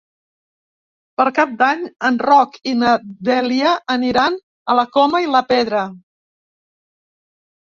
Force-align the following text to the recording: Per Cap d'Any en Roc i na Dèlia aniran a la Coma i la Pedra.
Per 1.19 1.25
Cap 1.39 1.51
d'Any 1.59 1.83
en 2.09 2.17
Roc 2.25 2.57
i 2.71 2.73
na 2.85 2.93
Dèlia 3.29 3.75
aniran 3.97 4.39
a 4.73 4.77
la 4.81 4.87
Coma 4.97 5.23
i 5.27 5.31
la 5.37 5.43
Pedra. 5.53 5.85